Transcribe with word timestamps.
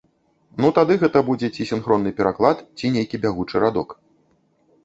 Ну 0.63 0.69
тады 0.77 0.95
гэта 1.03 1.21
будзе 1.27 1.47
ці 1.55 1.67
сінхронны 1.71 2.13
пераклад, 2.21 2.65
ці 2.81 2.91
нейкі 2.97 3.23
бягучы 3.27 3.55
радок. 3.67 3.89